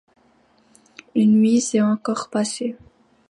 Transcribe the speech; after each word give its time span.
Une 1.13 1.33
nuit 1.33 1.61
s’est 1.61 1.79
encore 1.79 2.31
passée. 2.31 2.75